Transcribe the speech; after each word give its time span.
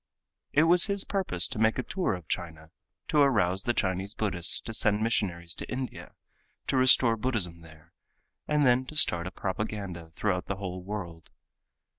It 0.51 0.63
was 0.63 0.85
his 0.87 1.03
purpose 1.03 1.47
to 1.49 1.59
make 1.59 1.77
a 1.77 1.83
tour 1.83 2.15
of 2.15 2.27
China, 2.27 2.71
to 3.09 3.19
arouse 3.19 3.65
the 3.65 3.73
Chinese 3.75 4.15
Buddhists 4.15 4.59
to 4.61 4.73
send 4.73 5.03
missionaries 5.03 5.53
to 5.53 5.71
India 5.71 6.15
to 6.65 6.75
restore 6.75 7.15
Buddhism 7.15 7.61
there, 7.61 7.93
and 8.47 8.65
then 8.65 8.83
to 8.87 8.95
start 8.95 9.27
a 9.27 9.31
propaganda 9.31 10.09
throughout 10.09 10.47
the 10.47 10.55
whole 10.55 10.81
world. 10.83 11.29